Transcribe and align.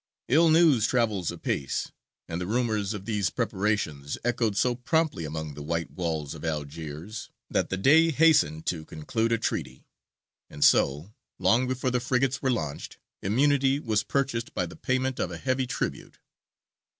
Ill 0.27 0.49
news 0.49 0.87
travels 0.87 1.29
apace, 1.29 1.91
and 2.27 2.41
the 2.41 2.47
rumours 2.47 2.95
of 2.95 3.05
these 3.05 3.29
preparations 3.29 4.17
echoed 4.23 4.57
so 4.57 4.73
promptly 4.73 5.25
among 5.25 5.53
the 5.53 5.61
white 5.61 5.91
walls 5.91 6.33
of 6.33 6.43
Algiers, 6.43 7.29
that 7.51 7.69
the 7.69 7.77
Dey 7.77 8.09
hastened 8.09 8.65
to 8.65 8.83
conclude 8.83 9.31
a 9.31 9.37
treaty; 9.37 9.85
and 10.49 10.63
so, 10.63 11.13
long 11.37 11.67
before 11.67 11.91
the 11.91 11.99
frigates 11.99 12.41
were 12.41 12.49
launched, 12.49 12.97
immunity 13.21 13.79
was 13.79 14.01
purchased 14.03 14.55
by 14.55 14.65
the 14.65 14.75
payment 14.75 15.19
of 15.19 15.29
a 15.29 15.37
heavy 15.37 15.67
tribute. 15.67 16.17